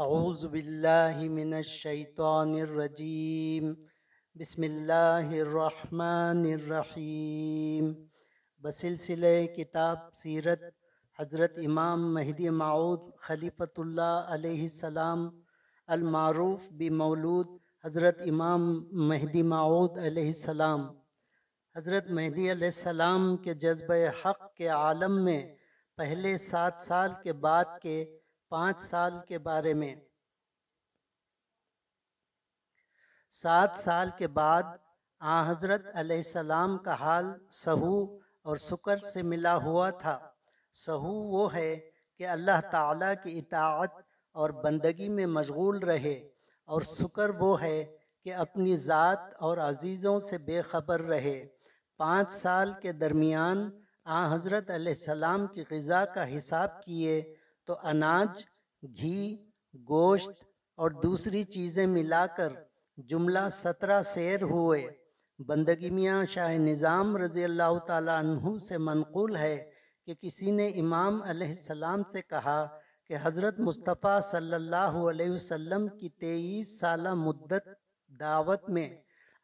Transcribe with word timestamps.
اعوذ 0.00 0.44
باللہ 0.46 1.18
من 1.30 1.52
الشیطان 1.54 2.52
الرجیم، 2.60 3.72
بسم 4.36 4.62
اللہ 4.62 5.32
الرحمن 5.40 6.44
الرحیم۔ 6.52 7.92
بسلسلہ 8.62 9.34
کتاب 9.56 9.98
سیرت 10.22 10.62
حضرت 11.18 11.58
امام 11.64 12.12
مہدی 12.14 12.48
معود 12.60 13.00
خلیفۃ 13.26 13.80
اللہ 13.84 14.32
علیہ 14.34 14.60
السلام 14.60 15.28
المعروف 15.88 16.68
بمولود 16.78 17.48
حضرت 17.84 18.20
امام 18.28 18.64
مہدی 19.08 19.42
معود 19.52 19.98
علیہ 20.06 20.26
السلام۔ 20.26 20.88
حضرت 21.76 22.10
مہدی 22.10 22.50
علیہ 22.52 22.72
السلام 22.76 23.36
کے 23.44 23.54
جذبہ 23.66 23.94
حق 24.24 24.52
کے 24.56 24.68
عالم 24.80 25.22
میں 25.24 25.42
پہلے 25.98 26.36
سات 26.50 26.80
سال 26.80 27.10
کے 27.22 27.32
بعد 27.46 27.78
کے 27.82 28.04
پانچ 28.52 28.80
سال 28.80 29.12
کے 29.28 29.38
بارے 29.38 29.74
میں۔ 29.74 29.94
سات 33.30 33.70
سال 33.74 34.10
کے 34.18 34.28
بعد 34.28 34.62
آ 35.18 35.50
حضرت 35.50 35.86
علیہ 35.94 36.16
السلام 36.16 36.78
کا 36.78 36.94
حال 36.94 37.24
سہو 37.50 38.18
اور 38.42 38.56
سکر 38.56 38.98
سے 38.98 39.22
ملا 39.22 39.56
ہوا 39.56 39.90
تھا۔ 39.90 40.30
سہو 40.72 41.12
وہ 41.12 41.54
ہے 41.54 41.90
کہ 42.18 42.28
اللہ 42.28 42.60
تعالیٰ 42.70 43.14
کی 43.22 43.38
اطاعت 43.38 43.92
اور 44.32 44.50
بندگی 44.50 45.08
میں 45.08 45.26
مشغول 45.26 45.78
رہے 45.78 46.28
اور 46.64 46.82
سکر 46.82 47.28
وہ 47.28 47.62
ہے 47.62 47.96
کہ 48.22 48.34
اپنی 48.34 48.74
ذات 48.74 49.20
اور 49.38 49.58
عزیزوں 49.58 50.18
سے 50.18 50.38
بے 50.38 50.62
خبر 50.62 51.00
رہے۔ 51.00 51.48
پانچ 51.96 52.32
سال 52.32 52.72
کے 52.82 52.92
درمیان 52.92 53.70
آ 54.04 54.34
حضرت 54.34 54.70
علیہ 54.70 54.92
السلام 54.92 55.46
کی 55.46 55.64
غذا 55.70 56.04
کا 56.04 56.36
حساب 56.36 56.82
کیے 56.82 57.34
تو 57.64 57.78
اناج 57.82 58.44
گھی، 58.82 59.46
گوشت 59.74 60.44
اور 60.78 60.90
دوسری 60.90 61.42
چیزیں 61.42 61.86
ملا 61.86 62.26
کر 62.26 62.52
جملہ 62.96 63.48
سترہ 63.52 64.02
سیر 64.02 64.42
ہوئے۔ 64.42 64.86
بندگی 65.38 65.90
میاں 65.90 66.24
شاہ 66.24 66.56
نظام 66.58 67.16
رضی 67.16 67.44
اللہ 67.44 67.78
تعالیٰ 67.86 68.18
عنہ 68.18 68.58
سے 68.58 68.78
منقول 68.78 69.36
ہے 69.36 69.70
کہ 70.06 70.14
کسی 70.14 70.50
نے 70.50 70.68
امام 70.68 71.22
علیہ 71.22 71.46
السلام 71.46 72.02
سے 72.12 72.22
کہا 72.22 72.66
کہ 73.06 73.16
حضرت 73.22 73.60
مصطفیٰ 73.60 74.20
صلی 74.20 74.54
اللہ 74.54 74.98
علیہ 75.10 75.30
وسلم 75.30 75.88
کی 75.88 76.08
تیئیس 76.08 76.78
سالہ 76.80 77.14
مدت 77.14 77.68
دعوت 78.20 78.68
میں 78.68 78.88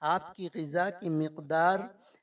آپ 0.01 0.35
کی 0.35 0.49
غذا 0.55 0.91
کی 0.91 1.09
مقدار 1.09 1.79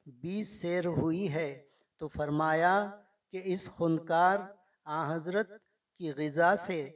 بیس 0.05 0.61
سیر 0.61 0.85
ہوئی 0.85 1.33
ہے 1.33 1.63
تو 2.01 2.07
فرمایا 2.07 2.91
کہ 3.31 3.41
اس 3.45 3.69
خنکار 3.77 4.39
آ 4.85 5.15
حضرت 5.15 5.51
کی 5.97 6.11
غذا 6.11 6.55
سے 6.55 6.89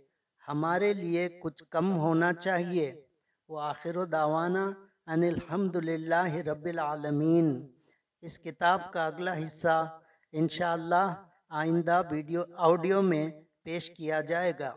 ہمارے 0.50 0.94
لیے 0.94 1.30
کچھ 1.30 1.64
کم 1.70 1.98
ہونا 1.98 2.34
چاہیے۔ 2.34 3.06
وہ 3.48 3.62
آخر 3.62 3.98
و 3.98 4.06
دعوانا 4.06 4.72
ان 5.06 5.24
الحمد 5.24 5.76
للہ 5.76 6.36
رب 6.36 6.66
العالمین۔ 6.66 7.76
اس 8.22 8.40
کتاب 8.40 8.94
کا 8.94 9.06
اگلا 9.06 9.46
حصہ 9.46 10.00
انشاءاللہ 10.32 11.24
آئندہ 11.50 12.02
ویڈیو، 12.12 12.42
آڈیو 12.58 13.02
میں 13.02 13.30
پیش 13.64 13.92
کیا 13.92 14.22
جائے 14.22 14.54
گا۔ 14.60 14.76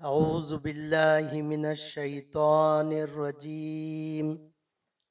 اعوذ 0.00 0.54
باللہ 0.54 1.32
من 1.32 1.64
الشیطان 1.64 2.86
الرجیم۔ 2.86 4.36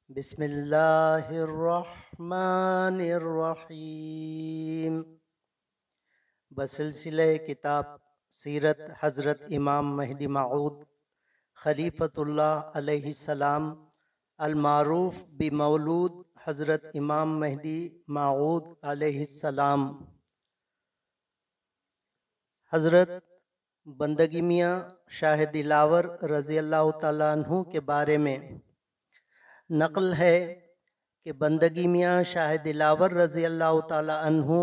بسم 0.09 0.41
اللہ 0.41 1.29
الرحمن 1.29 3.01
الرحیم۔ 3.15 5.18
بسلسلہ 6.59 7.23
کتاب 7.47 7.85
سیرت 8.35 8.79
حضرت 9.03 9.41
امام 9.57 9.95
مہدی 9.97 10.27
معود 10.27 10.81
خلیفۃ 11.57 12.17
اللہ 12.17 12.71
علیہ 12.73 13.05
السلام، 13.05 13.69
المعروف 14.37 15.15
بمولود 15.39 16.13
حضرت 16.47 16.85
امام 16.93 17.39
مہدی 17.39 17.89
معود 18.07 18.63
علیہ 18.83 19.19
السلام۔ 19.19 19.87
حضرت 22.73 23.09
بندگی 23.87 24.41
میاں 24.41 24.79
شاہ 25.09 25.45
دلاور 25.53 26.05
رضی 26.31 26.57
اللہ 26.57 26.91
تعالیٰ 27.01 27.31
عنہ 27.31 27.61
کے 27.71 27.79
بارے 27.79 28.17
میں 28.17 28.37
نقل 29.69 30.13
ہے 30.13 30.37
کہ 31.23 31.31
بندگی 31.31 31.87
میاں 31.87 32.21
شاہ 32.23 32.55
دلاور 32.55 33.11
رضی 33.11 33.45
اللہ 33.45 33.79
تعالی 33.89 34.13
عنہ 34.21 34.61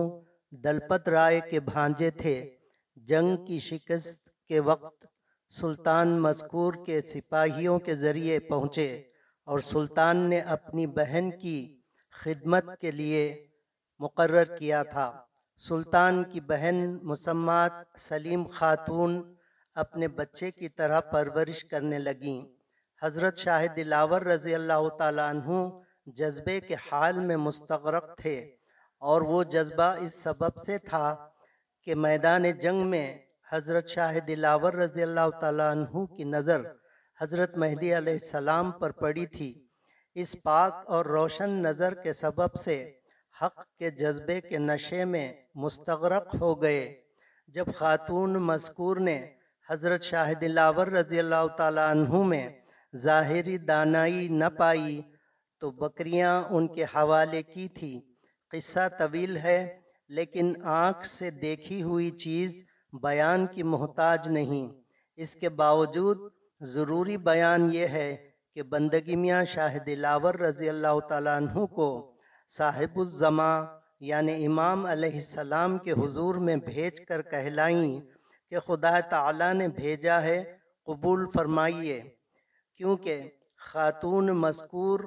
دلپت 0.51 1.09
رائے 1.09 1.41
کے 1.41 1.61
بھانجے 1.61 2.11
تھے۔ 2.11 2.57
جنگ 2.97 3.45
کی 3.45 3.59
شکست 3.59 4.29
کے 4.49 4.61
وقت 4.61 5.07
سلطان 5.51 6.21
مذکور 6.21 6.73
کے 6.87 7.03
سپاہیوں 7.03 7.79
کے 7.79 7.95
ذریعے 7.95 8.39
پہنچے 8.39 9.03
اور 9.45 9.61
سلطان 9.61 10.17
نے 10.17 10.41
اپنی 10.41 10.87
بہن 10.87 11.31
کی 11.31 11.81
خدمت 12.11 12.65
کے 12.81 12.91
لیے 12.91 13.47
مقرر 13.99 14.57
کیا 14.57 14.83
تھا۔ 14.83 15.23
سلطان 15.57 16.25
کی 16.25 16.41
بہن 16.41 16.99
مسمات 17.03 17.73
سلیم 17.99 18.45
خاتون 18.45 19.35
اپنے 19.75 20.09
بچے 20.09 20.51
کی 20.51 20.69
طرح 20.69 21.01
پرورش 21.01 21.65
کرنے 21.65 21.99
لگیں۔ 21.99 22.47
حضرت 23.03 23.39
شاہ 23.39 23.67
دلاور 23.67 24.23
رضی 24.23 24.55
اللہ 24.55 24.89
تعالیٰ 24.99 25.31
عنہ 25.31 25.81
جذبے 26.07 26.61
کے 26.61 26.75
حال 26.75 27.19
میں 27.19 27.37
مستغرق 27.37 28.19
تھے۔ 28.19 28.56
اور 29.07 29.23
وہ 29.23 29.45
جذبہ 29.45 29.83
اس 29.83 30.23
سبب 30.23 30.57
سے 30.57 30.79
تھا 30.79 31.29
کہ 31.83 31.95
میدان 31.95 32.51
جنگ 32.51 32.87
میں 32.87 33.19
حضرت 33.53 33.89
شاہ 33.89 34.19
دلاور 34.19 34.73
رضی 34.73 35.03
اللہ 35.03 35.29
تعالیٰ 35.41 35.71
عنہ 35.71 36.05
کی 36.05 36.25
نظر 36.25 36.63
حضرت 37.21 37.57
مہدی 37.57 37.97
علیہ 37.97 38.13
السلام 38.13 38.71
پر 38.71 38.91
پڑی 38.91 39.27
تھی۔ 39.27 39.67
اس 40.15 40.37
پاک 40.43 40.75
اور 40.87 41.05
روشن 41.05 41.51
نظر 41.51 41.95
کے 41.95 42.13
سبب 42.13 42.55
سے 42.55 42.93
حق 43.43 43.65
کے 43.79 43.91
جذبے 43.91 44.41
کے 44.41 44.59
نشے 44.59 45.05
میں 45.05 45.33
مستغرق 45.55 46.35
ہو 46.41 46.63
گئے۔ 46.63 47.03
جب 47.49 47.67
خاتون 47.77 48.33
مذکور 48.33 48.97
نے 48.97 49.35
حضرت 49.71 50.03
شاہ 50.03 50.33
دلاور 50.33 50.87
رضی 50.87 51.19
اللہ 51.19 51.47
تعالیٰ 51.57 51.91
عنہ 51.91 52.23
میں 52.23 52.49
ظاہری 52.97 53.59
دانائی 53.59 54.29
نہ 54.29 54.49
پائی 54.59 55.01
تو 55.63 55.71
بکریاں 55.71 56.45
ان 56.51 56.69
کے 56.75 56.85
حوالے 56.85 57.43
کی 57.43 57.69
تھی۔ 57.69 58.16
قصہ 58.57 58.89
طویل 58.99 59.37
ہے، 59.37 59.81
لیکن 60.09 60.53
آنکھ 60.63 61.07
سے 61.07 61.31
دیکھی 61.31 61.83
ہوئی 61.83 62.11
چیز 62.11 62.65
بیان 62.93 63.47
کی 63.47 63.63
محتاج 63.63 64.29
نہیں۔ 64.29 64.69
اس 65.17 65.35
کے 65.37 65.49
باوجود 65.49 66.19
ضروری 66.61 67.17
بیان 67.17 67.69
یہ 67.73 67.87
ہے 67.87 68.31
کہ 68.55 68.63
بندگی 68.63 69.17
میاں 69.17 69.45
شاہ 69.45 69.79
دلاور 69.79 70.35
رضی 70.35 70.69
اللہ 70.69 71.01
تعالیٰ 71.09 71.37
عنہ 71.37 71.65
کو 71.67 72.17
صاحب 72.49 72.99
الزماں 72.99 73.67
یعنی 74.01 74.47
امام 74.47 74.87
علیہ 74.87 75.13
السلام 75.13 75.79
کے 75.79 75.93
حضور 75.93 76.35
میں 76.35 76.57
بھیج 76.57 77.01
کر 77.01 77.23
کہلائیں 77.23 78.01
کہ 78.51 78.59
خدا 78.59 79.01
تعالیٰ 79.01 79.55
نے 79.55 79.69
بھیجا 79.69 80.23
ہے، 80.23 80.57
قبول 80.85 81.27
فرمائیے۔ 81.35 82.01
کیونکہ 82.77 83.31
خاتون 83.57 84.27
مذکور 84.27 85.01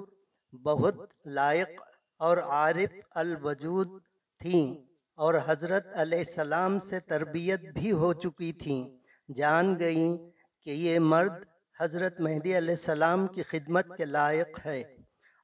بہت 0.63 0.99
لائق 1.25 1.81
اور 2.19 2.37
عارف 2.37 2.93
الوجود 3.11 3.87
تھیں 4.39 4.85
اور 5.15 5.33
حضرت 5.47 5.87
علیہ 5.93 6.17
السلام 6.17 6.79
سے 6.79 6.99
تربیت 6.99 7.59
بھی 7.59 7.91
ہو 7.91 8.13
چکی 8.13 8.53
تھیں۔ 8.53 8.99
جان 9.35 9.79
گئیں 9.79 10.17
کہ 10.63 10.69
یہ 10.69 10.99
مرد 10.99 11.33
حضرت 11.79 12.19
مہدی 12.19 12.57
علیہ 12.57 12.69
السلام 12.69 13.27
کی 13.27 13.43
خدمت 13.43 13.87
کے 13.97 14.05
لائق 14.05 14.59
ہے۔ 14.65 14.83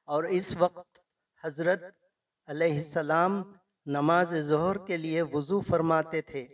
اور 0.04 0.24
اس 0.24 0.56
وقت 0.58 0.98
حضرت 1.44 1.84
علیہ 2.46 2.74
السلام 2.74 3.42
نماز 3.86 4.34
ظہر 4.36 4.86
کے 4.86 4.96
لیے 4.96 5.22
وضو 5.22 5.60
فرماتے 5.60 6.20
تھے 6.20 6.46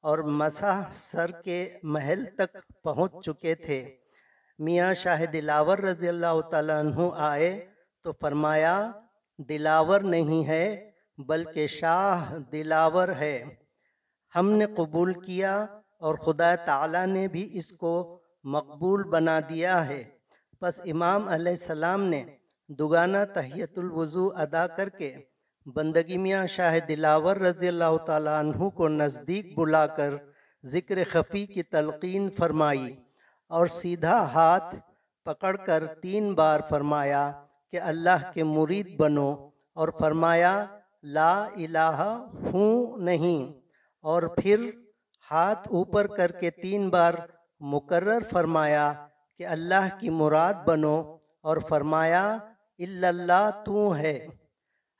اور 0.00 0.18
مسح 0.18 0.88
سر 0.90 1.30
کے 1.30 1.78
محل 1.82 2.24
تک 2.24 2.56
پہنچ 2.82 3.12
چکے 3.24 3.54
تھے۔ 3.54 3.96
میاں 4.58 4.92
شاہ 4.94 5.24
دلاور 5.26 5.78
رضی 5.78 6.08
اللہ 6.08 6.40
تعالیٰ 6.50 6.78
عنہ 6.78 7.08
آئے 7.14 7.66
تو 8.04 8.12
فرمایا 8.12 8.90
دلاور 9.48 10.00
نہیں 10.00 10.46
ہے، 10.46 10.90
بلکہ 11.18 11.66
شاہ 11.66 12.34
دلاور 12.52 13.08
ہے۔ 13.08 13.44
ہم 14.36 14.50
نے 14.50 14.66
قبول 14.66 15.12
کیا 15.20 15.66
اور 15.98 16.14
خدا 16.14 16.54
تعالیٰ 16.54 17.06
نے 17.06 17.28
بھی 17.28 17.48
اس 17.52 17.72
کو 17.72 18.20
مقبول 18.44 19.02
بنا 19.02 19.40
دیا 19.48 19.86
ہے۔ 19.88 20.02
پس 20.60 20.80
امام 20.84 21.28
علیہ 21.28 21.52
السلام 21.52 22.04
نے 22.04 22.24
دگانہ 22.68 23.18
تحیت 23.34 23.78
الوضو 23.78 24.28
ادا 24.36 24.66
کر 24.66 24.88
کے 24.88 25.16
بندگی 25.66 26.16
میاں 26.16 26.46
شاہ 26.46 26.78
دلاور 26.88 27.36
رضی 27.36 27.68
اللہ 27.68 27.96
تعالیٰ 28.06 28.38
عنہ 28.38 28.68
کو 28.68 28.88
نزدیک 28.88 29.58
بلا 29.58 29.86
کر 29.86 30.14
ذکر 30.64 30.98
خفی 31.10 31.46
کی 31.46 31.62
تلقین 31.62 32.30
فرمائی 32.30 32.96
اور 33.48 33.66
سیدھا 33.66 34.22
ہاتھ 34.34 34.74
پکڑ 35.24 35.56
کر 35.56 35.86
تین 36.02 36.34
بار 36.34 36.60
فرمایا 36.68 37.44
کہ 37.72 37.80
اللہ 37.80 38.30
کے 38.34 38.44
مرید 38.44 38.96
بنو 38.96 39.48
اور 39.74 39.88
فرمایا، 39.98 40.64
لا 41.02 41.44
الہ 41.44 42.24
ہوں 42.52 42.96
نہیں۔ 42.96 43.60
اور 44.02 44.22
پھر 44.22 44.70
ہاتھ 45.30 45.68
اوپر 45.68 46.06
کر 46.06 46.32
کے 46.32 46.50
تین 46.50 46.88
بار 46.88 47.14
مقرر 47.60 48.22
فرمایا 48.30 49.06
کہ 49.38 49.46
اللہ 49.46 49.88
کی 50.00 50.10
مراد 50.10 50.54
بنو 50.64 51.16
اور 51.42 51.56
فرمایا، 51.56 52.38
اللہ 52.78 53.62
تو 53.64 53.96
ہے۔ 53.96 54.26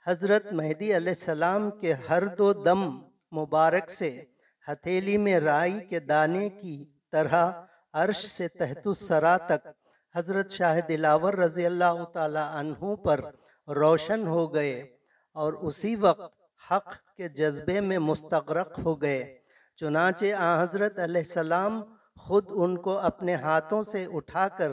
حضرت 0.06 0.52
مہدی 0.52 0.96
علیہ 0.96 1.12
السلام 1.12 1.70
کے 1.70 1.92
ہر 1.92 2.26
دو 2.26 2.52
دم 2.52 2.98
مبارک 3.36 3.90
سے 3.90 4.24
ہتھیلی 4.68 5.16
میں 5.16 5.40
رائی 5.40 5.80
کے 5.80 6.00
دانے 6.00 6.48
کی 6.48 6.84
طرح 7.12 7.50
عرش 7.92 8.16
سے 8.16 8.48
تحت 8.48 8.86
السرا 8.86 9.36
تک 9.36 9.68
حضرت 10.16 10.50
شاہ 10.50 10.80
دلاور 10.80 11.34
رضی 11.34 11.66
اللہ 11.66 12.04
تعالی 12.12 12.44
عنہ 12.52 12.94
پر 12.94 13.20
روشن 13.68 14.26
ہو 14.26 14.54
گئے 14.54 14.96
اور 15.32 15.52
اسی 15.52 15.96
وقت 15.96 16.40
حق 16.70 16.94
کے 17.16 17.28
جذبے 17.28 17.80
میں 17.80 17.98
مستغرق 17.98 18.78
ہو 18.78 19.02
گئے۔ 19.02 19.38
چنانچہ 19.76 20.32
آن 20.32 20.58
حضرت 20.60 20.98
علیہ 20.98 21.20
السلام 21.20 21.82
خود 22.16 22.44
ان 22.50 22.76
کو 22.78 22.98
اپنے 22.98 23.34
ہاتھوں 23.34 23.82
سے 23.82 24.06
اٹھا 24.12 24.48
کر 24.48 24.72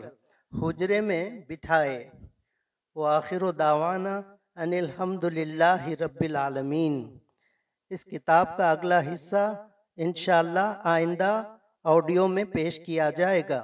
حجرے 0.52 1.02
میں 1.02 1.30
بٹھائے۔ 1.48 2.10
وآخر 2.96 3.52
دعوانا 3.52 4.22
ان 4.56 4.74
الحمد 4.74 5.24
للہ 5.24 5.88
رب 6.02 6.22
العالمین۔ 6.22 7.18
اس 7.90 8.06
کتاب 8.06 8.58
کا 8.58 8.72
اگلا 8.72 9.14
حصہ 9.14 9.68
انشاءاللہ 9.96 10.74
آئندہ 10.84 11.44
آڈیو 11.84 12.28
میں 12.28 12.44
پیش 12.44 12.80
کیا 12.86 13.10
جائے 13.10 13.42
گا۔ 13.50 13.64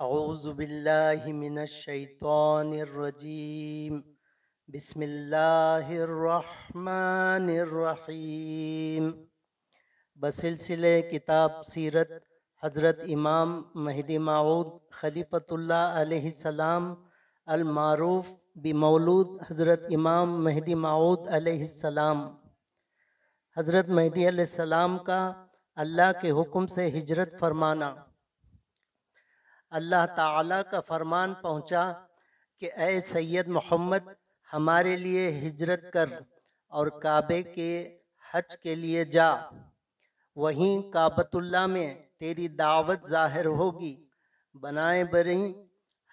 اعوذ 0.00 0.46
باللہ 0.48 1.26
من 1.34 1.58
الشیطان 1.58 2.72
الرجیم 2.80 4.00
بسم 4.68 5.00
اللہ 5.00 5.88
الرحمن 5.98 7.48
الرحیم 7.60 9.10
بسلسلے 10.20 11.00
کتاب 11.12 11.50
سیرت 11.66 12.12
حضرت 12.62 13.00
امام 13.14 13.62
مہدی 13.84 14.18
معود 14.28 14.66
خلیفۃ 15.00 15.52
اللہ 15.56 15.98
علیہ 16.00 16.24
السلام 16.24 16.94
المعروف 17.46 18.28
بمولود 18.64 19.36
حضرت 19.50 19.84
امام 19.96 20.42
مہدی 20.44 20.74
معود 20.84 21.28
علیہ 21.38 21.60
السلام. 21.60 22.26
حضرت 23.56 23.88
مہدی 23.88 24.28
علیہ 24.28 24.44
السلام 24.50 24.98
کا 25.08 25.20
اللہ 25.76 26.12
کے 26.20 26.30
حکم 26.40 26.66
سے 26.74 26.88
ہجرت 26.98 27.38
فرمانا۔ 27.40 27.94
اللہ 29.70 30.06
تعالیٰ 30.16 30.62
کا 30.70 30.80
فرمان 30.80 31.34
پہنچا 31.34 31.92
کہ 32.60 32.72
اے 32.72 33.00
سید 33.00 33.48
محمد، 33.48 34.08
ہمارے 34.52 34.96
لیے 34.96 35.28
ہجرت 35.28 35.92
کر 35.92 36.06
اور 36.68 36.86
کعبے 36.86 37.42
کے 37.42 37.98
حج 38.32 38.58
کے 38.58 38.74
لیے 38.74 39.04
جا۔ 39.04 39.34
وہیں 40.36 40.92
کعبۃ 40.92 41.28
اللہ 41.32 41.66
میں 41.66 41.94
تیری 42.20 42.48
دعوت 42.48 43.08
ظاہر 43.08 43.44
ہوگی۔ 43.44 44.06
بنائے 44.54 45.04
بری 45.04 45.54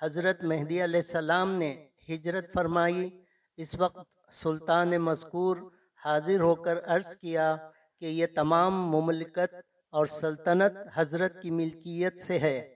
حضرت 0.01 0.43
مہدی 0.43 0.83
علیہ 0.83 0.99
السلام 0.99 1.53
نے 1.53 1.87
ہجرت 2.09 2.53
فرمائی۔ 2.53 3.21
اس 3.57 3.75
وقت 3.79 4.33
سلطان 4.33 4.89
مذکور 4.89 5.57
حاضر 6.05 6.39
ہو 6.39 6.55
کر 6.55 6.77
عرض 6.85 7.17
کیا 7.17 7.57
کہ 7.99 8.05
یہ 8.05 8.27
تمام 8.35 8.91
مملکت 8.91 9.55
اور 9.89 10.05
سلطنت 10.05 10.77
حضرت 10.93 11.41
کی 11.41 11.51
ملکیت 11.51 12.21
سے 12.21 12.39
ہے۔ 12.39 12.72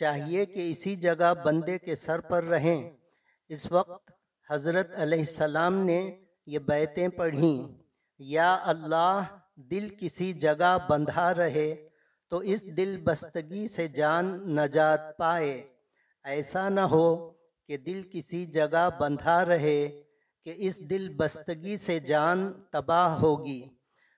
چاہیے 0.00 0.46
کہ 0.46 0.70
اسی 0.70 0.96
جگہ 0.96 1.34
بندے 1.44 1.78
کے 1.78 1.94
سر 1.94 2.20
پر 2.20 2.44
رہیں۔ 2.44 2.90
اس 3.48 3.72
وقت 3.72 4.10
حضرت 4.50 4.90
علیہ 4.94 5.18
السلام 5.18 5.74
نے 5.74 6.24
یہ 6.46 6.58
بیتیں 6.58 7.08
پڑھیں۔ 7.08 7.82
یا 8.18 8.58
اللہ، 8.62 9.22
دل 9.56 9.88
کسی 10.00 10.32
جگہ 10.32 10.78
بندھا 10.88 11.34
رہے 11.34 11.88
تو 12.28 12.38
اس 12.38 12.76
دل 12.76 13.00
بستگی 13.04 13.66
سے 13.66 13.88
جان 13.88 14.56
نجات 14.56 15.18
پائے۔ 15.18 15.68
ایسا 16.24 16.68
نہ 16.68 16.80
ہو 16.80 17.30
کہ 17.66 17.76
دل 17.76 18.02
کسی 18.12 18.46
جگہ 18.46 18.88
بندھا 19.00 19.44
رہے 19.44 20.02
کہ 20.44 20.54
اس 20.56 20.90
دل 20.90 21.08
بستگی 21.16 21.76
سے 21.76 21.98
جان 21.98 22.52
تباہ 22.72 23.18
ہوگی۔ 23.18 23.62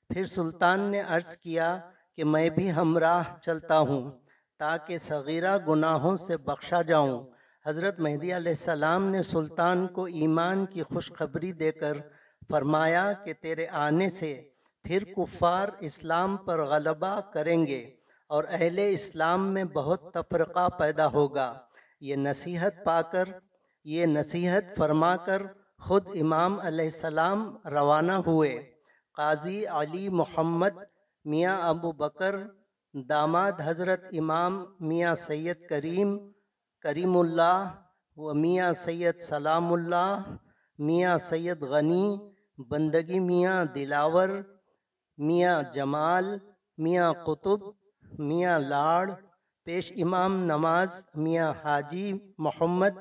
پھر 0.08 0.24
سلطان 0.24 0.80
نے 0.80 1.00
عرض 1.00 1.36
کیا 1.36 1.80
کہ 2.16 2.24
میں 2.24 2.50
بھی 2.50 2.72
ہمراہ 2.72 3.22
چلتا 3.40 3.78
ہوں۔ 3.78 4.21
تاکہ 4.62 4.98
صغیرہ 4.98 5.58
گناہوں 5.68 6.16
سے 6.16 6.36
بخشا 6.36 6.82
جاؤں۔ 6.82 7.26
حضرت 7.66 8.00
مہدی 8.00 8.36
علیہ 8.36 8.52
السلام 8.52 9.06
نے 9.06 9.22
سلطان 9.22 9.86
کو 9.86 10.04
ایمان 10.04 10.66
کی 10.66 10.82
خوشخبری 10.82 11.52
دے 11.52 11.72
کر 11.72 11.96
فرمایا 12.50 13.12
کہ 13.24 13.32
تیرے 13.32 13.66
آنے 13.66 14.08
سے 14.08 14.48
پھر 14.84 15.04
کفار 15.04 15.68
اسلام 15.80 16.36
پر 16.36 16.64
غلبہ 16.64 17.20
کریں 17.20 17.66
گے 17.66 17.94
اور 18.28 18.44
اہل 18.48 18.78
اسلام 18.90 19.52
میں 19.54 19.64
بہت 19.64 20.12
تفرقہ 20.14 20.68
پیدا 20.68 21.06
ہوگا۔ 21.06 21.54
یہ 22.00 22.16
نصیحت 22.16 22.84
پا 22.84 23.02
کر، 23.02 23.24
یہ 23.84 24.06
نصیحت 24.06 24.76
فرما 24.76 25.16
کر 25.16 25.42
خود 25.78 26.06
امام 26.20 26.60
علیہ 26.60 26.84
السلام 26.84 27.56
روانہ 27.64 28.12
ہوئے۔ 28.12 28.72
قاضی 29.16 29.66
علی 29.66 30.08
محمد 30.08 30.74
میاں 31.24 31.62
ابو 31.62 31.92
بکر 31.92 32.36
داماد 32.94 33.52
حضرت 33.64 34.04
امام 34.12 34.64
میاں 34.80 35.14
سید 35.14 35.68
کریم 35.68 36.18
کریم 36.80 37.16
اللہ 37.16 37.70
و 38.16 38.34
میاں 38.34 38.72
سید 38.72 39.20
سلام 39.20 39.72
اللہ، 39.72 40.22
میاں 40.78 41.18
سید 41.18 41.62
غنی، 41.62 42.16
بندگی 42.58 43.18
میاں 43.18 43.64
دلاور، 43.64 44.28
میاں 45.18 45.62
جمال، 45.72 46.38
میاں 46.78 47.12
قطب، 47.12 47.60
میاں 48.18 48.58
لاڑ، 48.58 49.10
پیش 49.64 49.92
امام 49.96 50.44
نماز، 50.44 51.06
میاں 51.14 51.52
حاجی 51.64 52.12
محمد، 52.38 52.98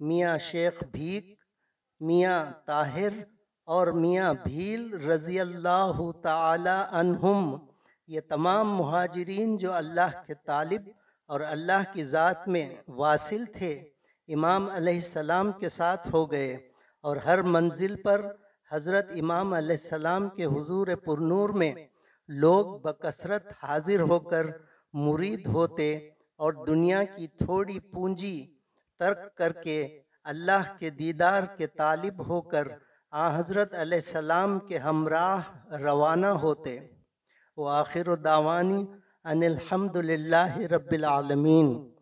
میاں 0.00 0.38
شیخ 0.38 0.84
بھیک، 0.92 1.38
میاں 2.00 2.44
طاہر 2.66 3.12
اور 3.64 3.86
میاں 3.86 4.34
بھیل 4.44 4.94
رضی 4.94 5.40
اللہ 5.40 6.10
تعالی 6.22 6.82
عنہم۔ 6.90 7.56
یہ 8.08 8.20
تمام 8.28 8.74
مہاجرین 8.76 9.56
جو 9.56 9.72
اللہ 9.72 10.22
کے 10.26 10.34
طالب 10.46 10.88
اور 11.26 11.40
اللہ 11.40 11.82
کی 11.92 12.02
ذات 12.02 12.48
میں 12.48 12.68
واصل 12.88 13.44
تھے، 13.44 13.72
امام 14.28 14.68
علیہ 14.70 14.94
السلام 14.94 15.52
کے 15.52 15.68
ساتھ 15.68 16.08
ہو 16.12 16.30
گئے 16.30 16.54
اور 17.00 17.16
ہر 17.16 17.42
منزل 17.42 18.02
پر 18.02 18.26
حضرت 18.70 19.10
امام 19.10 19.52
علیہ 19.54 19.76
السلام 19.82 20.28
کے 20.28 20.44
حضور 20.44 20.86
پرنور 21.04 21.48
میں 21.48 21.72
لوگ 22.28 22.78
بکثرت 22.80 23.52
حاضر 23.62 24.00
ہو 24.00 24.18
کر 24.20 24.46
مرید 24.94 25.46
ہوتے 25.46 25.94
اور 26.36 26.52
دنیا 26.66 27.02
کی 27.04 27.26
تھوڑی 27.26 27.78
پونجی 27.80 28.54
ترک 28.98 29.36
کر 29.36 29.52
کے 29.52 30.02
اللہ 30.24 30.72
کے 30.78 30.90
دیدار 30.90 31.42
کے 31.42 31.66
طالب 31.66 32.26
ہو 32.28 32.40
کر 32.40 32.68
آ 33.10 33.38
حضرت 33.38 33.74
علیہ 33.74 33.98
السلام 33.98 34.58
کے 34.58 34.78
ہمراہ 34.78 35.40
روانہ 35.80 36.26
ہوتے۔ 36.26 36.78
وہ 37.56 37.70
آخر 37.70 38.16
دعوانی 38.16 38.86
ان 39.24 39.42
الحمد 39.42 39.96
للہ 39.96 40.58
رب 40.58 40.90
العالمین۔ 40.90 41.94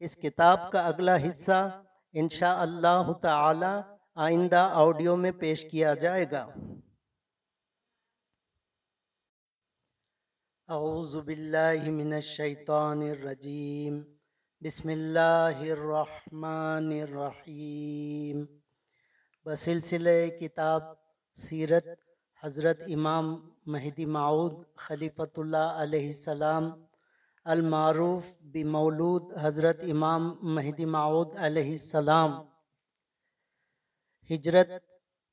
اس 0.00 0.16
کتاب 0.16 0.72
کا 0.72 0.80
اگلا 0.80 1.16
حصہ 1.16 1.82
انشاء 2.12 2.56
اللہ 2.60 3.12
تعالی 3.12 3.80
آئندہ 4.14 4.70
آڈیو 4.72 5.16
میں 5.16 5.30
پیش 5.30 5.70
کیا 5.70 5.94
جائے 5.94 6.24
گا۔ 6.30 6.46
اعوذ 10.68 11.16
باللہ 11.16 11.90
من 11.90 12.12
الشیطان 12.12 13.02
الرجیم۔ 13.02 14.02
بسم 14.60 14.88
اللہ 14.88 15.60
الرحمن 15.60 16.92
الرحیم۔ 17.02 18.44
بسلسلہ 19.44 20.38
کتاب 20.40 20.82
سیرت 21.34 21.88
حضرت 22.42 22.82
امام 22.86 23.49
مہدی 23.66 24.04
معود 24.06 24.52
خلیفۃ 24.76 25.36
اللہ 25.36 25.80
علیہ 25.82 26.06
السلام 26.06 26.70
المعروف 27.44 28.30
بمولود 28.40 29.32
حضرت 29.40 29.80
امام 29.82 30.36
مہدی 30.54 30.84
معود 30.84 31.36
علیہ 31.38 31.70
السلام۔ 31.70 32.32
ہجرت 34.30 34.70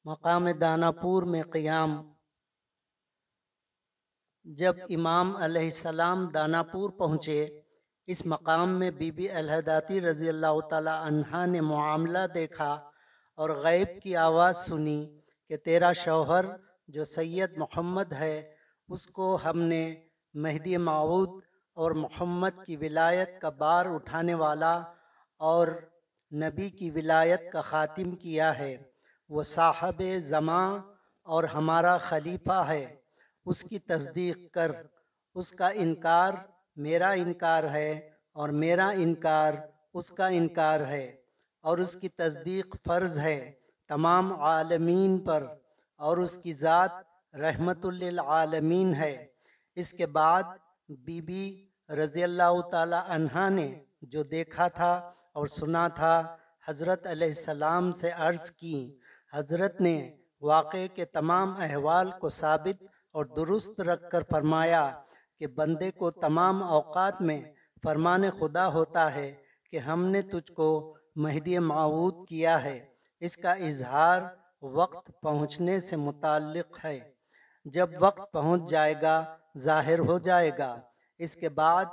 مقام 0.06 0.52
دانا 0.52 0.92
پور 0.92 1.24
میں 1.24 1.44
قیام۔ 1.44 2.14
جب 4.46 4.76
امام 4.90 5.36
علیہ 5.38 5.64
السلام 5.64 6.28
دانا 6.30 6.64
پور 6.64 6.90
پہنچے، 6.90 7.62
اس 8.08 8.26
مقام 8.26 8.80
میں 8.80 8.92
بی 8.92 9.12
بی 9.12 9.30
الہداتی 9.30 10.02
رضی 10.02 10.30
اللہ 10.30 10.60
تعالی 10.70 10.92
عنہ 10.94 11.46
نے 11.46 11.62
معاملہ 11.62 12.28
دیکھا 12.34 12.72
اور 13.36 13.50
غیب 13.50 14.02
کی 14.04 14.16
آواز 14.16 14.58
سنی 14.58 15.20
کہ 15.48 15.58
تیرا 15.58 15.92
شوہر 15.94 16.46
جو 16.88 17.04
سید 17.04 17.58
محمد 17.58 18.14
ہے، 18.14 18.56
اس 18.90 19.08
کو 19.08 19.38
ہم 19.46 19.60
نے 19.60 19.96
مہدی 20.34 20.78
معود 20.78 21.30
اور 21.74 21.92
محمد 21.92 22.66
کی 22.66 22.78
ولایت 22.78 23.42
کا 23.42 23.50
بار 23.50 23.86
اٹھانے 23.86 24.34
والا 24.34 24.84
اور 25.38 25.68
نبی 26.34 26.70
کی 26.70 26.92
ولایت 26.92 27.52
کا 27.52 27.62
خاتم 27.62 28.16
کیا 28.16 28.60
ہے۔ 28.60 28.78
وہ 29.30 29.44
صاحب 29.44 30.02
زماں 30.18 30.80
اور 31.24 31.44
ہمارا 31.44 31.98
خلیفہ 31.98 32.66
ہے۔ 32.68 32.96
اس 33.46 33.64
کی 33.64 33.80
تصدیق 33.80 34.54
کر۔ 34.54 34.72
اس 35.36 35.52
کا 35.52 35.68
انکار 35.68 36.34
میرا 36.76 37.10
انکار 37.10 37.64
ہے 37.64 38.10
اور 38.34 38.50
میرا 38.50 38.90
انکار 38.90 39.54
اس 39.94 40.12
کا 40.12 40.28
انکار 40.28 40.80
ہے 40.80 41.16
اور 41.62 41.78
اس 41.78 41.96
کی 41.96 42.10
تصدیق 42.10 42.76
فرض 42.86 43.20
ہے 43.20 43.52
تمام 43.88 44.42
عالمین 44.42 45.20
پر۔ 45.20 45.46
اور 45.98 46.18
اس 46.18 46.38
کی 46.38 46.54
ذات 46.54 46.92
رحمت 47.36 47.86
للعالمین 47.86 48.94
ہے۔ 48.94 49.28
اس 49.76 49.92
کے 49.92 50.06
بعد 50.06 50.44
بی 50.90 51.22
بی 51.22 51.68
رضی 51.90 52.24
اللہ 52.24 52.62
تعالی 52.72 52.96
عنہ 53.08 53.50
نے 53.50 53.84
جو 54.02 54.24
دیکھا 54.24 54.68
تھا 54.68 54.94
اور 55.34 55.48
سنا 55.48 55.88
تھا، 55.88 56.36
حضرت 56.68 57.08
علیہ 57.08 57.28
السلام 57.28 57.92
سے 57.92 58.10
عرض 58.10 58.52
کی۔ 58.52 58.98
حضرت 59.34 59.82
نے 59.82 60.16
واقعے 60.42 60.88
کے 60.88 61.06
تمام 61.06 61.54
احوال 61.58 62.12
کو 62.12 62.30
ثابت 62.30 62.84
اور 63.12 63.26
درست 63.26 63.82
رکھ 63.82 64.10
کر 64.12 64.24
فرمایا 64.30 64.92
کہ 65.40 65.48
بندے 65.48 65.92
کو 65.92 66.12
تمام 66.12 66.64
اوقات 66.64 67.22
میں 67.22 67.42
فرمان 67.84 68.24
خدا 68.40 68.68
ہوتا 68.68 69.14
ہے 69.16 69.36
کہ 69.72 69.78
ہم 69.78 70.06
نے 70.06 70.22
تجھ 70.22 70.52
کو 70.52 70.98
مہدی 71.16 71.60
معود 71.60 72.28
کیا 72.28 72.64
ہے۔ 72.64 72.86
اس 73.20 73.38
کا 73.38 73.52
اظہار 73.52 74.22
وقت 74.62 75.12
پہنچنے 75.22 75.80
سے 75.80 75.96
متعلق 75.96 76.86
ہے۔ 76.86 77.00
جب 77.66 77.90
وقت 78.00 78.32
پہنچ 78.32 78.70
جائے 78.70 78.94
گا، 79.02 79.38
ظاہر 79.58 80.00
ہو 80.00 80.20
جائے 80.20 80.52
گا۔ 80.58 80.82
اس 81.18 81.36
کے 81.36 81.50
بعد 81.50 81.86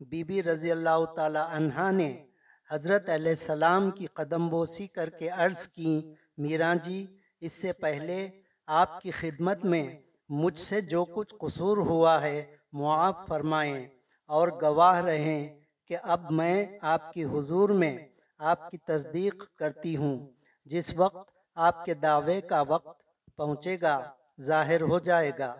بی 0.00 0.24
بی 0.24 0.42
رضی 0.42 0.70
اللہ 0.70 1.04
تعالی 1.16 1.38
عنہ 1.50 1.92
نے 1.92 2.26
حضرت 2.70 3.08
علیہ 3.08 3.28
السلام 3.28 3.90
کی 3.90 4.06
قدم 4.06 4.48
بوسی 4.48 4.86
کر 4.86 5.10
کے 5.10 5.28
عرض 5.28 5.68
کی 5.68 6.14
میران 6.38 6.78
جی 6.78 7.06
اس 7.40 7.52
سے 7.52 7.72
پہلے 7.72 8.28
آپ 8.66 9.00
کی 9.00 9.10
خدمت 9.10 9.64
میں 9.64 9.98
مجھ 10.28 10.60
سے 10.60 10.80
جو 10.80 11.04
کچھ 11.04 11.34
قصور 11.40 11.76
ہوا 11.76 12.20
ہے، 12.20 12.56
معاف 12.72 13.16
فرمائیں 13.28 13.86
اور 14.26 14.48
گواہ 14.62 15.00
رہیں 15.00 15.60
کہ 15.86 15.96
اب 16.02 16.30
میں 16.30 16.66
آپ 16.80 17.12
کی 17.12 17.24
حضور 17.24 17.68
میں 17.68 17.98
آپ 18.38 18.70
کی 18.70 18.78
تصدیق 18.78 19.56
کرتی 19.56 19.96
ہوں۔ 19.96 20.30
جس 20.64 20.94
وقت 20.96 21.35
آپ 21.56 21.84
کے 21.84 21.94
دعوے 21.94 22.40
کا 22.40 22.60
وقت 22.68 23.02
پہنچے 23.36 23.76
گا، 23.82 23.96
ظاہر 24.40 24.80
ہو 24.80 24.98
جائے 24.98 25.30
گا۔ 25.38 25.54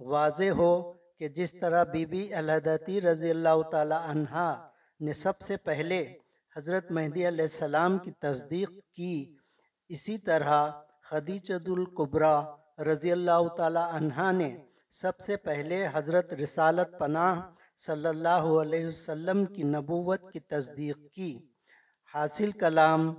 واضح 0.00 0.50
ہو 0.56 0.92
کہ 1.18 1.28
جس 1.28 1.52
طرح 1.60 1.84
بی 1.84 2.04
بی 2.06 2.22
الحدتی 2.34 3.00
رضی 3.00 3.30
اللہ 3.30 3.62
تعالی 3.70 3.94
عنہ 4.10 4.54
نے 5.00 5.12
سب 5.12 5.40
سے 5.40 5.56
پہلے 5.56 6.02
حضرت 6.56 6.90
مہدی 6.90 7.26
علیہ 7.28 7.44
السلام 7.44 7.98
کی 7.98 8.10
تصدیق 8.10 8.70
کی، 8.94 9.36
اسی 9.90 10.18
طرح 10.18 10.70
خدیجت 11.10 11.68
القبرہ 11.76 12.36
رضی 12.90 13.12
اللہ 13.12 13.48
تعالی 13.56 13.84
عنہ 13.92 14.30
نے 14.32 14.50
سب 14.90 15.18
سے 15.18 15.36
پہلے 15.36 15.86
حضرت 15.92 16.32
رسالت 16.32 16.98
پناہ 16.98 17.40
صلی 17.78 18.08
اللہ 18.08 18.44
علیہ 18.62 18.86
وسلم 18.86 19.44
کی 19.44 19.62
نبوت 19.62 20.32
کی 20.32 20.40
تصدیق 20.40 20.98
کی۔ 21.12 21.32
حاصل 22.14 22.50
کلام 22.50 23.12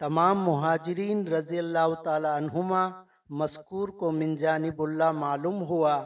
تمام 0.00 0.44
مہاجرین 0.44 1.26
رضی 1.28 1.58
اللہ 1.58 1.94
تعالی 2.04 2.28
عنہما 2.28 2.88
مذکور 3.30 3.88
کو 3.88 4.10
من 4.10 4.36
جانب 4.36 4.82
اللہ 4.82 5.10
معلوم 5.12 5.62
ہوا 5.62 6.04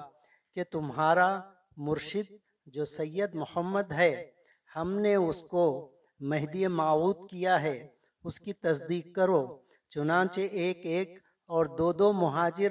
کہ 0.55 0.65
تمہارا 0.65 1.41
مرشد 1.77 2.33
جو 2.67 2.85
سید 2.85 3.35
محمد 3.35 3.93
ہے، 3.93 4.31
ہم 4.77 4.99
نے 4.99 5.15
اس 5.15 5.43
کو 5.43 5.93
مہدی 6.21 6.67
معود 6.67 7.17
کیا 7.31 7.63
ہے، 7.63 7.89
اس 8.25 8.41
کی 8.41 8.53
تصدیق 8.53 9.15
کرو۔ 9.17 9.59
چنانچہ 9.91 10.41
ایک 10.41 10.87
ایک 10.87 11.19
اور 11.47 11.67
دو 11.67 11.93
دو 11.93 12.13
مہاجر 12.13 12.69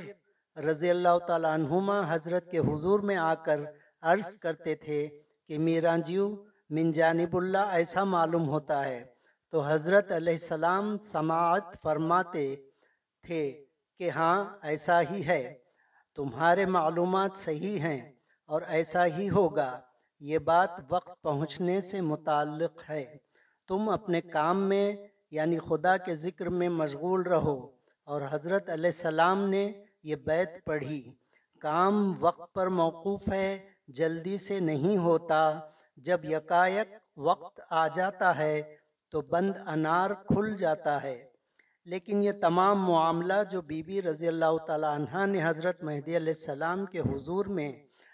رضی 0.57 0.89
اللہ 0.89 1.17
تعالیٰ 1.27 1.53
عنہما 1.53 2.01
حضرت 2.13 2.51
کے 2.51 2.59
حضور 2.59 2.99
میں 2.99 3.15
آ 3.15 3.33
کر 3.33 3.59
عرض 4.01 4.37
کرتے 4.37 4.75
تھے 4.75 5.07
کہ 5.47 5.59
میرانجیو 5.59 6.35
من 6.69 6.91
جانب 6.91 7.37
اللہ 7.37 7.57
ایسا 7.57 8.03
معلوم 8.03 8.49
ہوتا 8.49 8.85
ہے۔ 8.85 9.10
تو 9.51 9.61
حضرت 9.67 10.11
علیہ 10.11 10.33
السلام 10.33 10.97
سماعت 10.97 11.81
فرماتے 11.83 12.55
تھے 13.23 13.65
کہ 13.97 14.09
ہاں 14.09 14.57
ایسا 14.61 15.01
ہی 15.01 15.27
ہے۔ 15.27 15.57
تمہارے 16.15 16.65
معلومات 16.65 17.31
صحیح 17.35 17.79
ہیں 17.79 18.11
اور 18.45 18.61
ایسا 18.67 19.05
ہی 19.05 19.29
ہوگا۔ 19.29 19.79
یہ 20.19 20.37
بات 20.37 20.69
وقت 20.89 21.21
پہنچنے 21.21 21.81
سے 21.81 22.01
متعلق 22.01 22.89
ہے۔ 22.89 23.17
تم 23.67 23.89
اپنے 23.89 24.21
کام 24.21 24.69
میں 24.69 24.95
یعنی 25.31 25.59
خدا 25.59 25.97
کے 25.97 26.15
ذکر 26.15 26.49
میں 26.49 26.69
مشغول 26.69 27.21
رہو۔ 27.21 27.71
اور 28.03 28.21
حضرت 28.29 28.69
علیہ 28.69 28.91
السلام 28.95 29.49
نے 29.49 29.71
یہ 30.03 30.15
بیت 30.15 30.65
پڑھی۔ 30.65 31.13
کام 31.59 32.13
وقت 32.19 32.53
پر 32.53 32.67
موقوف 32.67 33.29
ہے، 33.31 33.69
جلدی 33.87 34.37
سے 34.37 34.59
نہیں 34.59 34.97
ہوتا۔ 34.97 35.59
جب 35.97 36.25
یکایک 36.25 36.93
وقت 37.17 37.61
آ 37.69 37.87
جاتا 37.87 38.37
ہے 38.37 38.80
تو 39.11 39.21
بند 39.21 39.51
انار 39.65 40.09
کھل 40.09 40.55
جاتا 40.57 41.03
ہے۔ 41.03 41.31
لیکن 41.85 42.23
یہ 42.23 42.31
تمام 42.31 42.85
معاملہ 42.85 43.33
جو 43.51 43.61
بی 43.61 43.83
بی 43.83 44.01
رضی 44.01 44.27
اللہ 44.27 44.57
تعالی 44.67 44.87
عنہ 44.95 45.25
نے 45.25 45.39
حضرت 45.43 45.83
مہدی 45.83 46.17
علیہ 46.17 46.33
السلام 46.33 46.85
کے 46.85 46.99
حضور 46.99 47.45
میں 47.45 47.71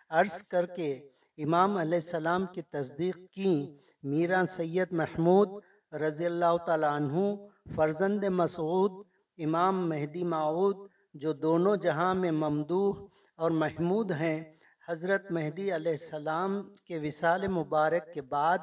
عرض 0.09 0.43
کر 0.43 0.65
کے 0.65 1.09
امام 1.37 1.77
علیہ 1.77 1.99
السلام 2.03 2.45
کی 2.45 2.61
تصدیق 2.61 3.17
کی، 3.31 3.77
میرا 4.03 4.45
سید 4.45 4.91
محمود 4.91 5.49
رضی 5.93 6.25
اللہ 6.25 6.57
تعالی 6.65 6.85
عنہ، 6.85 7.35
فرزند 7.75 8.23
مسعود، 8.23 8.91
امام 9.37 9.89
مہدی 9.89 10.23
معود، 10.23 10.77
جو 11.13 11.33
دونوں 11.33 11.75
جہاں 11.75 12.13
میں 12.15 12.31
ممدوح 12.31 13.05
اور 13.35 13.51
محمود 13.51 14.11
ہیں، 14.11 14.43
حضرت 14.87 15.31
مہدی 15.31 15.75
علیہ 15.75 15.91
السلام 15.91 16.73
کے 16.85 16.99
وصال 16.99 17.47
مبارک 17.47 18.13
کے 18.13 18.21
بعد 18.21 18.57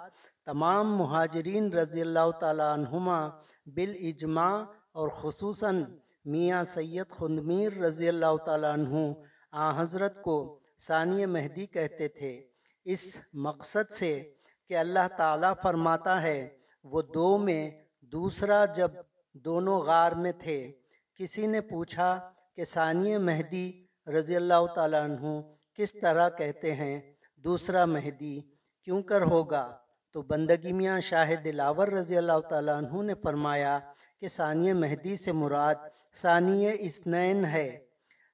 تمام 0.47 0.97
مہاجرین 0.97 1.73
رضی 1.73 2.01
اللہ 2.01 2.31
تعالیٰ 2.41 2.73
عنہما 2.73 3.29
بالاجماع 3.67 4.65
اور 4.93 5.09
خصوصاً 5.09 5.85
میاں 6.25 6.65
سید 6.65 7.11
خندمیر 7.11 7.73
رضی 7.73 8.09
اللہ 8.09 8.37
تعالیٰ 8.37 8.73
عنہ 8.73 9.13
آ 9.51 9.83
حضرت 9.83 10.23
کو 10.23 10.61
ثانی 10.79 11.27
مہدی 11.27 11.67
کہتے 11.67 12.09
تھے۔ 12.09 12.49
اس 12.85 13.21
مقصد 13.33 13.91
سے 13.93 14.33
کہ 14.69 14.77
اللہ 14.77 15.09
تعالیٰ 15.17 15.53
فرماتا 15.63 16.23
ہے، 16.23 16.49
وہ 16.85 17.03
دو 17.03 17.39
میں 17.39 17.71
دوسرا 18.01 18.65
جب 18.65 18.91
دونوں 19.33 19.79
غار 19.81 20.13
میں 20.13 20.33
تھے، 20.33 20.73
کسی 21.15 21.47
نے 21.47 21.61
پوچھا 21.61 22.31
کہ 22.57 22.65
ثانی 22.65 23.17
مہدی 23.19 23.87
رضی 24.07 24.37
اللہ 24.37 24.67
تعالیٰ 24.75 25.03
عنہ 25.05 25.41
کس 25.75 25.93
طرح 25.93 26.29
کہتے 26.29 26.75
ہیں، 26.75 27.01
دوسرا 27.45 27.85
مہدی 27.85 28.41
کیوں 28.83 29.03
کر 29.03 29.23
ہوگا؟ 29.23 29.79
تو 30.15 30.23
بندگی 30.23 30.73
میاں 30.73 31.01
شاہ 31.01 31.35
دلاور 31.35 31.89
رضی 31.89 32.17
اللہ 32.17 32.39
تعالیٰ 32.49 32.77
عنہ 32.77 33.03
نے 33.03 33.15
فرمایا 33.15 33.79
کہ 34.21 34.29
ثانیہ 34.29 34.73
مہدی 34.73 35.17
سے 35.17 35.33
مراد 35.33 35.75
ثانیہ 36.15 36.71
اسنین 36.79 37.45
ہے۔ 37.45 37.69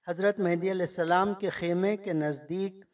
حضرت 0.09 0.39
مہدی 0.39 0.71
علیہ 0.71 0.87
السلام 0.89 1.35
کے 1.35 1.51
خیمے 1.51 1.97
کے 1.97 2.13
نزدیک 2.13 2.85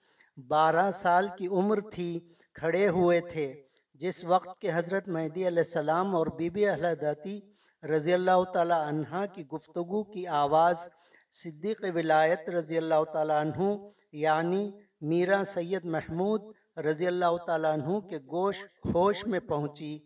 بارہ 0.48 0.90
سال 0.90 1.28
کی 1.38 1.46
عمر 1.46 1.80
تھی، 1.80 2.20
کھڑے 2.54 2.88
ہوئے 2.88 3.20
تھے۔ 3.20 3.62
جس 3.94 4.24
وقت 4.24 4.60
کے 4.60 4.70
حضرت 4.74 5.08
مہدی 5.08 5.46
علیہ 5.48 5.62
السلام 5.66 6.16
اور 6.16 6.26
بی 6.26 6.50
بی 6.50 6.66
احلاداتی 6.68 7.40
رضی 7.82 8.12
اللہ 8.14 8.44
تعالی 8.54 8.78
عنہ 8.88 9.24
کی 9.34 9.46
گفتگو 9.46 10.02
کی 10.04 10.26
آواز 10.26 10.88
صدیق 11.32 11.84
ولایت 11.94 12.48
رضی 12.48 12.76
اللہ 12.76 13.04
تعالیٰ 13.12 13.40
عنہ 13.40 13.76
یعنی 14.12 14.70
میرا 15.00 15.44
سید 15.44 15.84
محمود 15.84 16.42
رضی 16.76 17.06
اللہ 17.06 17.36
تعالیٰ 17.46 17.72
عنہ 17.72 18.00
کے 18.00 18.18
گوش 18.18 18.64
ہوش 18.94 19.26
میں 19.26 19.40
پہنچی، 19.40 19.98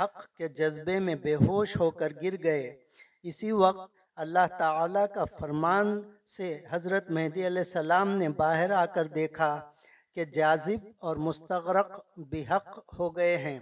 حق 0.00 0.26
کے 0.34 0.48
جذبے 0.48 0.98
میں 0.98 1.14
بے 1.14 1.34
ہوش 1.34 1.76
ہو 1.76 1.90
کر 1.90 2.12
گر 2.22 2.34
گئے۔ 2.44 2.82
اسی 3.22 3.52
وقت 3.52 3.90
اللہ 4.16 4.46
تعالیٰ 4.58 5.06
کا 5.14 5.24
فرمان 5.24 6.00
سے 6.26 6.64
حضرت 6.70 7.10
مہدی 7.10 7.46
علیہ 7.46 7.62
السلام 7.66 8.08
نے 8.08 8.28
باہر 8.28 8.70
آ 8.70 8.86
کر 8.86 9.06
دیکھا 9.06 9.72
کہ 10.14 10.24
جازب 10.24 10.88
اور 10.98 11.16
مستغرق 11.16 12.00
بحق 12.16 12.94
ہو 12.98 13.16
گئے 13.16 13.36
ہیں۔ 13.38 13.58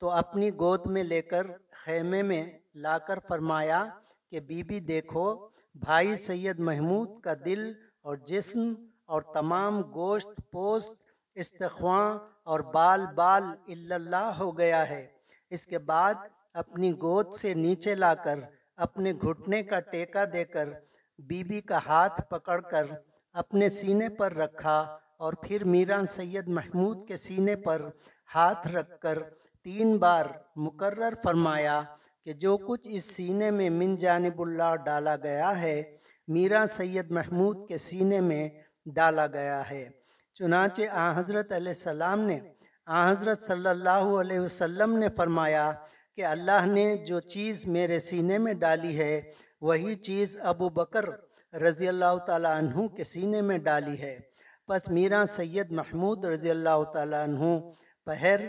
تو 0.00 0.10
اپنی 0.10 0.50
گود 0.50 0.86
میں 0.86 1.04
لے 1.04 1.22
کر 1.22 1.46
خیمے 1.72 2.22
میں 2.22 2.58
لا 2.74 2.98
کر 2.98 3.18
فرمایا 3.18 3.86
کہ 4.30 4.40
بی 4.40 4.62
بی 4.62 4.80
دیکھو، 4.80 5.48
بھائی 5.74 6.16
سید 6.16 6.58
محمود 6.58 7.20
کا 7.20 7.34
دل 7.44 7.72
اور 8.02 8.16
جسم 8.16 8.74
اور 9.06 9.22
تمام 9.22 9.82
گوشت 9.82 10.40
پوست 10.52 10.92
استخواں 11.36 12.18
اور 12.44 12.60
بال 12.74 13.06
بال 13.14 13.44
اللہ 13.92 14.30
ہو 14.38 14.56
گیا 14.58 14.88
ہے۔ 14.88 15.06
اس 15.50 15.66
کے 15.66 15.78
بعد 15.78 16.14
اپنی 16.54 16.92
گود 16.92 17.34
سے 17.34 17.54
نیچے 17.54 17.94
لا 17.94 18.14
کر، 18.14 18.38
اپنے 18.76 19.12
گھٹنے 19.12 19.62
کا 19.62 19.80
ٹیکا 19.80 20.24
دے 20.32 20.44
کر 20.44 20.68
بی 21.18 21.42
بی 21.44 21.60
کا 21.60 21.78
ہاتھ 21.86 22.20
پکڑ 22.28 22.60
کر، 22.60 22.86
اپنے 23.34 23.68
سینے 23.68 24.08
پر 24.08 24.34
رکھا 24.34 24.78
اور 25.18 25.32
پھر 25.32 25.64
میران 25.64 26.06
سید 26.06 26.48
محمود 26.48 27.06
کے 27.08 27.16
سینے 27.16 27.56
پر 27.56 27.88
ہاتھ 28.34 28.66
رکھ 28.68 28.98
کر 29.00 29.18
تین 29.66 29.96
بار 29.96 30.26
مقرر 30.56 31.14
فرمایا 31.22 31.80
کہ 32.24 32.32
جو 32.32 32.56
کچھ 32.56 32.86
اس 32.90 33.04
سینے 33.16 33.50
میں 33.50 33.70
من 33.70 33.96
جانب 33.96 34.40
اللہ 34.42 34.74
ڈالا 34.84 35.16
گیا 35.16 35.60
ہے، 35.60 35.82
میرا 36.28 36.64
سید 36.68 37.10
محمود 37.10 37.68
کے 37.68 37.76
سینے 37.78 38.20
میں 38.20 38.48
ڈالا 38.86 39.26
گیا 39.26 39.70
ہے۔ 39.70 39.88
چنانچہ 40.38 40.82
آ 40.90 41.18
حضرت 41.18 41.52
علیہ 41.52 41.68
السلام 41.68 42.20
نے، 42.20 42.38
آ 42.86 43.10
حضرت 43.10 43.42
صلی 43.42 43.68
اللہ 43.68 44.04
علیہ 44.20 44.40
وسلم 44.40 44.98
نے 44.98 45.08
فرمایا 45.16 45.72
کہ 46.16 46.24
اللہ 46.24 46.66
نے 46.66 46.96
جو 46.96 47.20
چیز 47.20 47.66
میرے 47.66 47.98
سینے 47.98 48.38
میں 48.38 48.54
ڈالی 48.54 48.98
ہے، 48.98 49.20
وہی 49.60 49.94
چیز 49.94 50.36
ابو 50.40 50.68
بکر 50.68 51.04
رضی 51.52 51.88
اللہ 51.88 52.16
تعالیٰ 52.26 52.56
عنہ 52.58 52.86
کے 52.86 53.04
سینے 53.04 53.40
میں 53.40 53.58
ڈالی 53.58 53.98
ہے۔ 54.00 54.18
پس 54.66 54.88
میرا 54.88 55.24
سید 55.26 55.70
محمود 55.70 56.24
رضی 56.24 56.50
اللہ 56.50 56.82
تعالیٰ 56.92 57.22
عنہ 57.22 57.58
پہر 58.06 58.40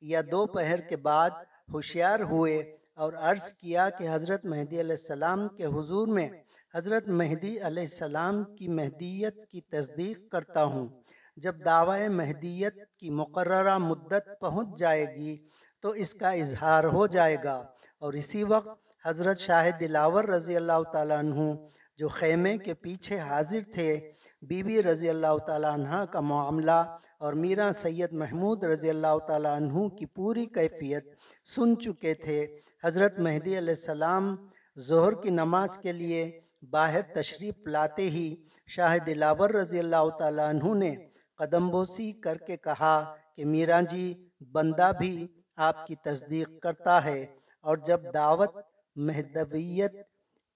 یا 0.00 0.20
دو 0.30 0.46
پہر 0.46 0.80
کے 0.80 0.96
بعد 0.96 1.30
ہوشیار 1.72 2.20
ہوئے 2.20 2.58
اور 2.94 3.12
عرض 3.12 3.52
کیا 3.52 3.88
کہ 3.90 4.08
حضرت 4.12 4.44
مہدی 4.44 4.80
علیہ 4.80 4.96
السلام 5.00 5.48
کے 5.48 5.64
حضور 5.64 6.08
میں 6.08 6.28
حضرت 6.74 7.08
مہدی 7.08 7.60
علیہ 7.60 7.82
السلام 7.82 8.44
کی 8.44 8.68
مہدیت 8.68 9.46
کی 9.50 9.60
تصدیق 9.60 10.30
کرتا 10.30 10.64
ہوں۔ 10.64 10.88
جب 11.36 11.64
دعوی 11.64 12.08
مہدیت 12.08 12.74
کی 12.98 13.10
مقررہ 13.10 13.78
مدت 13.78 14.28
پہنچ 14.40 14.78
جائے 14.78 15.14
گی 15.16 15.36
تو 15.80 15.90
اس 15.90 16.14
کا 16.14 16.30
اظہار 16.30 16.84
ہو 16.84 17.06
جائے 17.06 17.36
گا۔ 17.44 17.64
اور 17.98 18.12
اسی 18.12 18.44
وقت 18.44 19.06
حضرت 19.06 19.38
شاہ 19.38 19.70
دلاور 19.80 20.24
رضی 20.24 20.56
اللہ 20.56 20.82
تعالیٰ 20.92 21.18
عنہ 21.18 21.52
جو 21.98 22.08
خیمے 22.08 22.58
کے 22.58 22.74
پیچھے 22.74 23.18
حاضر 23.18 23.60
تھے، 23.74 24.12
بی 24.42 24.62
بی 24.62 24.82
رضی 24.82 25.08
اللہ 25.08 25.36
تعالیٰ 25.46 25.72
عنہ 25.72 26.04
کا 26.04 26.20
معاملہ 26.20 26.82
اور 27.18 27.32
میرا 27.32 27.72
سید 27.72 28.12
محمود 28.12 28.64
رضی 28.64 28.88
اللہ 28.88 29.18
تعالیٰ 29.26 29.56
عنہ 29.56 29.88
کی 29.88 30.06
پوری 30.06 30.46
کیفیت 30.46 31.04
سن 31.44 31.78
چکے 31.80 32.14
تھے۔ 32.14 32.60
حضرت 32.84 33.18
مہدی 33.18 33.58
علیہ 33.58 33.74
السلام 33.78 34.34
ظہر 34.78 35.22
کی 35.22 35.30
نماز 35.30 35.78
کے 35.78 35.92
لیے 35.92 36.40
باہر 36.70 37.02
تشریف 37.14 37.66
لاتے 37.66 38.10
ہی 38.10 38.34
شاہ 38.66 38.98
دلاور 38.98 39.50
رضی 39.50 39.78
اللہ 39.78 40.08
تعالیٰ 40.18 40.48
عنہ 40.48 40.74
نے 40.74 40.94
قدم 41.38 41.68
بوسی 41.68 42.12
کر 42.12 42.38
کے 42.38 42.56
کہا 42.56 43.14
کہ 43.36 43.44
میرا 43.44 43.80
جی 43.80 44.28
بندہ 44.52 44.90
بھی 44.98 45.26
آپ 45.56 45.86
کی 45.86 45.94
تصدیق 45.94 46.48
کرتا 46.62 47.04
ہے 47.04 47.26
اور 47.60 47.76
جب 47.76 48.00
دعوت 48.14 48.54
مہدویت 48.96 49.94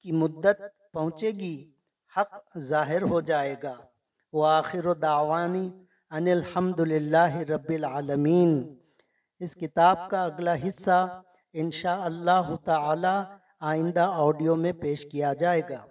کی 0.02 0.12
مدت 0.12 0.62
پہنچے 0.92 1.30
گی، 1.30 1.70
حق 2.16 2.58
ظاہر 2.58 3.02
ہو 3.02 3.20
جائے 3.20 3.54
گا۔ 3.62 3.74
وآخر 4.32 4.94
دعوانی 4.94 5.70
ان 6.10 6.26
الحمد 6.26 6.80
للہ 6.80 7.36
رب 7.36 7.68
العالمین۔ 7.68 8.78
اس 9.38 9.54
کتاب 9.54 10.10
کا 10.10 10.24
اگلا 10.24 10.54
حصہ 10.54 11.22
انشاء 11.52 12.00
اللہ 12.00 12.54
تعالی 12.64 13.34
آئندہ 13.60 14.10
آڈیو 14.14 14.56
میں 14.56 14.72
پیش 14.72 15.06
کیا 15.12 15.32
جائے 15.32 15.62
گا۔ 15.70 15.86